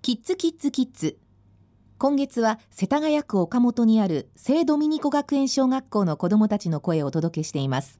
[0.00, 1.18] キッズキッズキッズ。
[1.98, 7.98] 今月は世田谷区岡本にある聖ドミニコ学園小学校の子どもたちの声をお届けしています。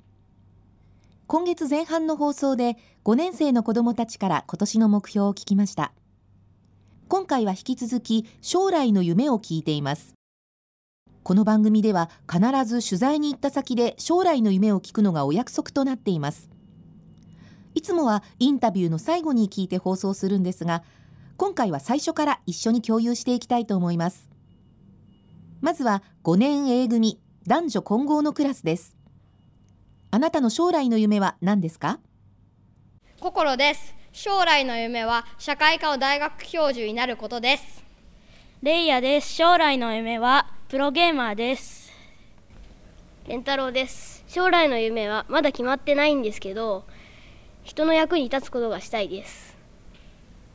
[1.27, 5.93] 今月前半の放送で5年生の子どもたちから今年の目標を聞きました。
[7.09, 10.15] 今回は引き続き将来の夢を聞いています。
[11.25, 16.49] この番組では必ず取材に行った先で将来の夢を聞くのがお約束となっています。
[17.75, 20.83] いつもはインタビューの最後に聞いて放送するんですが
[21.39, 24.29] 今回は最初から一緒に共有していきたいと思います。
[25.61, 28.97] まずは5年 A 組男女混合のクラスです。
[30.11, 32.01] あなたの将来の夢は何ですか？
[33.21, 33.95] 心です。
[34.11, 37.85] 将来の夢は社会科の大学教授になることです。
[38.61, 39.33] レイヤです。
[39.33, 41.93] 将来の夢はプロゲーマーです。
[43.29, 44.25] 健太郎です。
[44.27, 46.85] 将来の夢はまだ決まってないんですけど
[47.63, 49.57] 人の役に立つことがしたいです。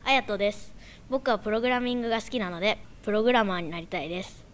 [0.06, 0.73] あやとです
[1.14, 4.44] 僕はプログラミングが好きなのでプログラマーになりたいです。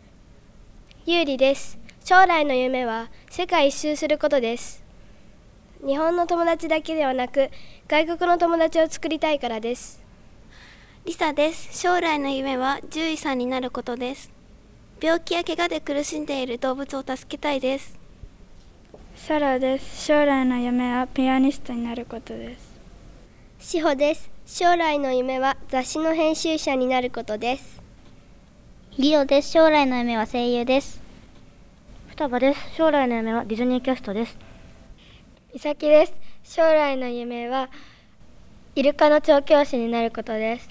[1.06, 1.78] ゆうりです。
[2.04, 4.84] 将来の夢は世界一周することです。
[5.82, 7.48] 日本の友達だけではなく
[7.88, 10.02] 外国の友達を作りたいからです。
[11.06, 11.80] リサです。
[11.80, 14.30] 将来の夢は獣医さんになることです。
[15.00, 17.98] 病気や怪我で苦しんでいる動物を助けたいです。
[19.16, 20.04] サラです。
[20.04, 22.70] 将来の夢はピアニストになることです。
[23.60, 27.80] しほです将来の夢は雑誌の編集者になることです。
[28.98, 29.52] リオです。
[29.52, 31.00] 将来の夢は声優です。
[32.08, 32.60] 双葉です。
[32.74, 34.36] 将来の夢はディズニーキャストです。
[35.54, 36.12] いさきです。
[36.42, 37.70] 将来の夢は
[38.74, 40.68] イルカの調教師になることです。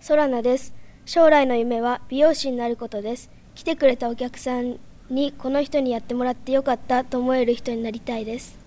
[0.00, 0.74] ソラナです。
[1.06, 3.30] 将来の夢は美容師になることです。
[3.54, 8.63] 来てくれたお客さんにこの人にやってもらってよかったと思える人になりたいです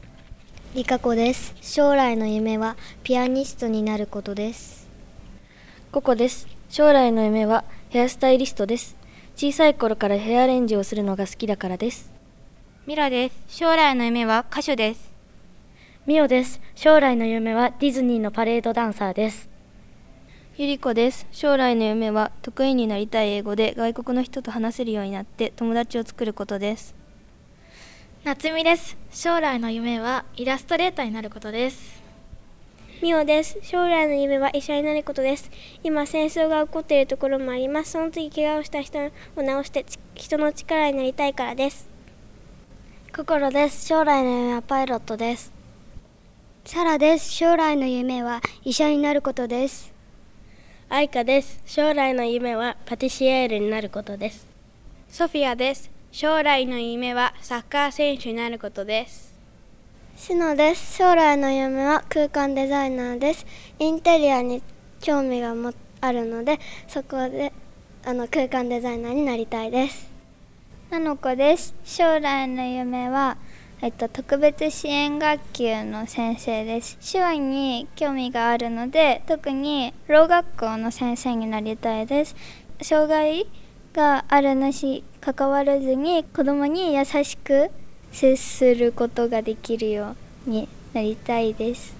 [0.75, 1.55] リカ子です。
[1.61, 4.87] 将来の夢はピアニストになることです。
[5.91, 6.47] ココです。
[6.69, 8.95] 将来の夢はヘアスタイリストです。
[9.35, 12.11] 小さい頃からヘアアレンジをするのが好きだからです。
[12.85, 13.35] ミラです。
[13.47, 15.11] 将来の夢は歌手です。
[16.05, 16.61] ミオです。
[16.75, 19.49] 将来の夢はディズニーのパレードダンサーです。
[20.57, 21.25] ゆりこです。
[21.31, 26.93] 将来の夢は得意になりたい英語で外国の人と話せるようになって友達を作ることです
[28.27, 28.97] 夏美です。
[29.09, 32.03] 将来の夢はイラストレーターになることです。
[33.01, 33.57] みおです。
[33.61, 35.49] 将来の夢は医者になることです。
[35.81, 37.91] 今戦争が起こっているところもあります。
[37.91, 41.87] その時怪我をした人を治して人の力になりたいからです。
[43.15, 43.87] 心です。
[43.87, 45.53] 将来の夢はパイロットです。
[46.65, 47.31] サラです。
[47.31, 49.93] 将来の夢は医者になることです。
[50.89, 51.61] 愛花です。
[51.65, 54.45] 将来の夢はパティシエールになることです。
[55.07, 59.35] ソフィアです将来の夢はサッカー選手になることです。
[60.15, 60.97] シノです。
[60.97, 63.45] 将来の夢は空間デザイナーです。
[63.77, 64.63] インテリアに
[64.99, 67.53] 興味がもあるのでそこで
[68.03, 70.09] あの空間デザイナーになりたいです。
[70.89, 71.75] なのこです。
[71.85, 73.37] 将来の夢は
[73.83, 76.97] えっと、特別支援学級の先生です。
[77.11, 82.35] 手話に興味があるので特にろう学校の先生になりたいです。
[82.81, 83.45] 障害
[83.97, 87.71] があるなし関わらずに子どもに優しく
[88.11, 90.15] 接することができるよ
[90.45, 91.97] うになりたいです。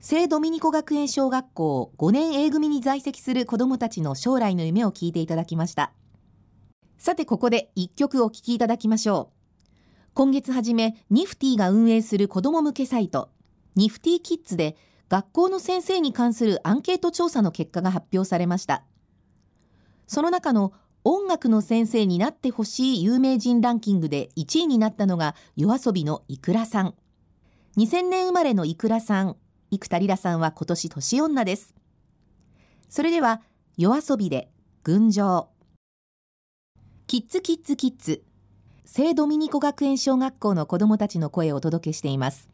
[0.00, 5.92] 聖ドミニコ学園小学校5年 A 組に在籍する子どもたちの将来の夢を聞いていただきました。
[6.96, 9.70] さてここで1曲お聴きいただきましょう。
[10.14, 13.28] 今月初めニフティが運営する子ども向けサイト
[13.74, 14.76] ニフティキッズで
[15.10, 18.82] 学校の先生に関するアンケート調査の結果が発表されました。
[20.06, 20.72] その中の
[21.04, 26.94] 音楽の先生になってほしい有名人ランキングで1位になったのが夜遊びのいくらさん。
[27.76, 29.36] 2000年生まれのいくらさん
[29.70, 31.74] 生田リラさんは今年年女です。
[32.88, 33.42] それでは
[33.76, 34.50] 夜遊びで
[34.82, 35.50] 群青。
[37.06, 38.24] キッズキッズキッズ。
[38.84, 42.48] 聖ドミニコ学園小学校の子どもたちの声をお届けしています。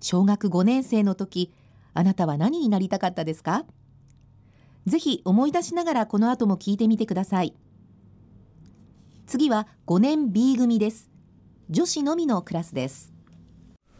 [0.00, 1.52] 小学5年生の時
[1.92, 3.64] あなたは何になりたかったですか？
[4.86, 7.54] ぜひ思い出しながらこの後も聞いてみてください。
[9.26, 11.10] 次は5年 B 組です。
[11.70, 13.12] 女子のみのクラスです。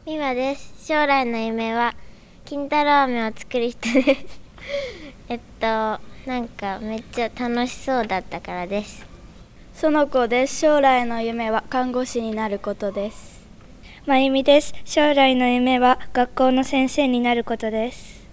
[0.06, 0.86] みわです。
[0.86, 1.94] 将来の夢は
[2.44, 4.40] 金太郎飴を作る人です。
[5.30, 9.06] えっとなんかめっちゃ楽しそうだったからです。
[9.72, 10.60] その子です。
[10.60, 13.34] 将来の夢は看護師になることです。
[14.06, 14.74] まゆみです。
[14.84, 18.23] 将来の夢は学校の先生になることです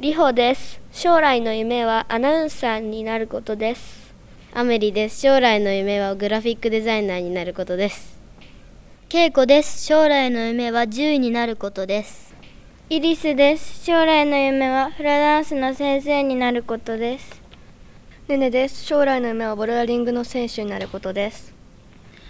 [0.00, 0.80] りほです。
[0.92, 4.14] 将来の夢はアナウンサーになることです。
[4.54, 5.20] アメリです。
[5.22, 8.16] 将来の夢はグラフィックデザイナーになることです。
[9.08, 9.84] けいこです。
[9.84, 12.32] 将来の夢は獣医になることです。
[12.88, 13.84] イリスです。
[13.84, 17.42] 将来の夢はフラダンスの先生になることです。
[18.28, 18.84] ねねです。
[18.84, 21.52] 将来の夢はボルダリングの選手になることです。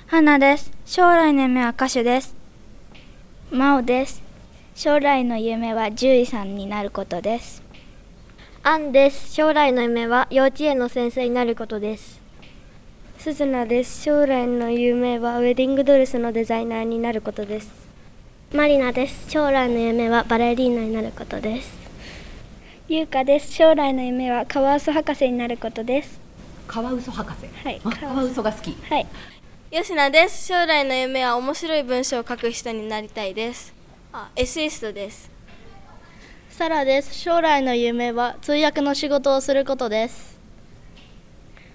[0.06, 0.73] 花です。
[0.87, 2.35] 将来の夢は歌手です。
[3.50, 4.27] 真央です
[4.80, 7.64] 将来の夢は獣医さんになることです。
[8.62, 9.34] アンです。
[9.34, 12.20] 将来の夢は幼稚園の先生になることです。
[13.19, 14.04] すずなです。
[14.04, 17.72] 将来の夢はウェディングドレスのデザイナーになることです。
[18.54, 19.28] マリナです。
[19.28, 21.76] 将来の夢はバレリーナになることです。
[22.86, 23.52] ゆうかです。
[23.52, 26.20] 将来の夢はカワウソ博士になることです。
[26.69, 27.48] カワウソ博士？
[27.64, 27.80] はい。
[27.80, 28.44] カワウソ。
[28.44, 28.76] が好き。
[28.88, 29.08] はい。
[29.72, 30.46] 吉野です。
[30.46, 33.76] 将来の夢は面白い文章を書く人になりたいです
[34.10, 35.31] あエッセイストです。
[36.49, 37.14] サラです。
[37.14, 40.40] 将来の夢は通訳の仕事をすることです。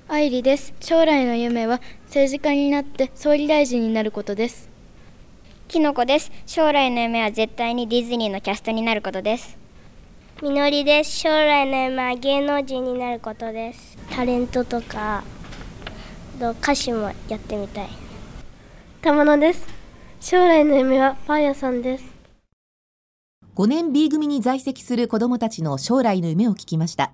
[0.07, 0.73] 愛理です。
[0.79, 4.67] 将来の夢は政治家になって総理大臣になることです。
[5.67, 6.31] きのこです。
[6.47, 9.55] 将来の夢は絶対にディズニーのキャストになることです。
[10.41, 11.15] みのりです。
[11.19, 13.95] 将来の夢は芸能人になることです。
[14.09, 15.23] タレントとか
[16.39, 17.89] 歌手もやってみたい。
[19.03, 19.67] 玉野です。
[20.19, 22.12] 将来の夢はパン屋さんです
[23.55, 27.11] 5年 B 組に在籍する子どもたちの将来の夢を聞きました。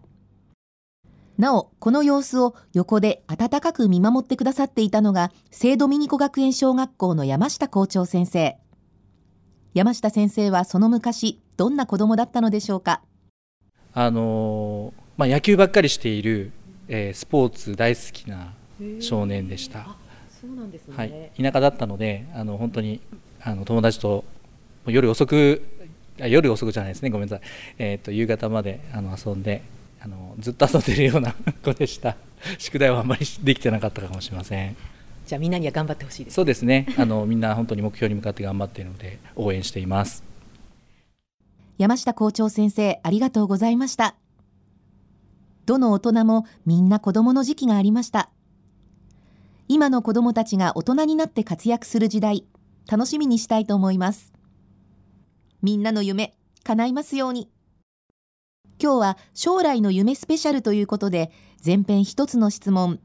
[1.38, 8.58] なおこの様子を横で温かく見守ってくださっていたのが聖ドミニコ学園小学校の山下校長先生。
[9.74, 13.02] 山下先生はその昔どんな子供だったのでしょうか？
[13.94, 16.54] あのまあ、野球ばっかりしている、
[16.88, 18.54] えー、スポーツ大好きな
[19.02, 19.98] 少年でした。
[20.42, 23.02] そうなんですね、はい、田舎だったのであの本当に
[23.42, 24.24] あの友達と
[24.86, 25.62] 夜遅く
[26.22, 27.10] あ夜遅くじゃないですね。
[27.10, 29.62] ごめんなさい、えーと、夕方まであの遊んで
[30.02, 31.34] あのずっと遊んでるような
[31.64, 32.16] 子でした。
[32.58, 34.76] 宿題はあんまりできてなかったかもしれません。
[35.26, 36.88] じゃあみんなには頑張ってほしいです、ね、そうですね。
[36.98, 40.24] あのみんな本当に目標に向かって頑張っているので応援しています。
[41.78, 44.16] 山下校長先生ありがとうございました。
[45.66, 48.30] どの大人もみんな子供の時期がありました。
[49.72, 52.44] 今の子供たちが大人になって活躍する時代
[52.90, 54.34] 楽しみにしたいと思います
[55.62, 57.50] みんなの夢叶いますように。
[58.82, 61.32] 今日は将来の夢スペシャルということで
[61.66, 63.00] 前編一つの質問。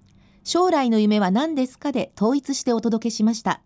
[0.45, 3.61] 将来の夢は何ですかで統一してお届けしました。